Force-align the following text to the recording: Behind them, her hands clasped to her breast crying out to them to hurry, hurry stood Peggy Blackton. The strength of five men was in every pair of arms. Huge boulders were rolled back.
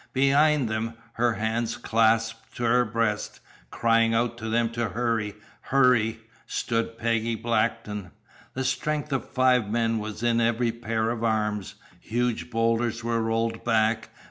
Behind 0.13 0.67
them, 0.67 0.95
her 1.13 1.33
hands 1.33 1.77
clasped 1.77 2.55
to 2.57 2.63
her 2.63 2.83
breast 2.85 3.39
crying 3.69 4.15
out 4.15 4.35
to 4.39 4.49
them 4.49 4.71
to 4.71 4.89
hurry, 4.89 5.35
hurry 5.61 6.21
stood 6.47 6.97
Peggy 6.97 7.35
Blackton. 7.35 8.09
The 8.55 8.63
strength 8.63 9.13
of 9.13 9.29
five 9.29 9.69
men 9.69 9.99
was 9.99 10.23
in 10.23 10.41
every 10.41 10.71
pair 10.71 11.11
of 11.11 11.23
arms. 11.23 11.75
Huge 11.99 12.49
boulders 12.49 13.03
were 13.03 13.21
rolled 13.21 13.63
back. 13.63 14.09